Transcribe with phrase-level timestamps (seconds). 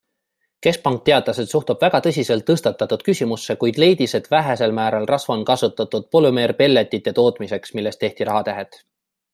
[0.67, 5.47] Keskpank teatas, et suhtub väga tõsiselt tõstatatud küsimusse, kuid leidis, et vähesel määral rasva on
[5.53, 8.85] kasutatud polümeerpelletite tootmiseks, millest tehti rahatähed.